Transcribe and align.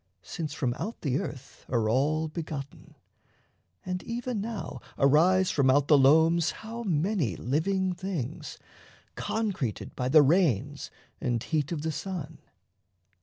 since 0.23 0.51
from 0.55 0.73
out 0.79 0.99
the 1.01 1.19
earth 1.19 1.63
Are 1.69 1.87
all 1.87 2.27
begotten. 2.27 2.95
And 3.85 4.01
even 4.01 4.41
now 4.41 4.79
arise 4.97 5.51
From 5.51 5.69
out 5.69 5.89
the 5.89 5.95
loams 5.95 6.49
how 6.65 6.81
many 6.81 7.35
living 7.35 7.93
things 7.93 8.57
Concreted 9.13 9.95
by 9.95 10.09
the 10.09 10.23
rains 10.23 10.89
and 11.21 11.43
heat 11.43 11.71
of 11.71 11.83
the 11.83 11.91
sun. 11.91 12.39